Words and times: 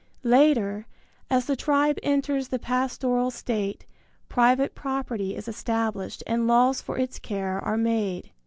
Later, 0.23 0.87
as 1.29 1.45
the 1.45 1.55
tribe 1.55 1.99
enters 2.01 2.47
the 2.47 2.57
pastoral 2.57 3.29
state, 3.29 3.85
private 4.29 4.73
property 4.73 5.35
is 5.35 5.47
established 5.47 6.23
and 6.25 6.47
laws 6.47 6.81
for 6.81 6.97
its 6.97 7.19
care 7.19 7.59
are 7.59 7.77
made. 7.77 8.31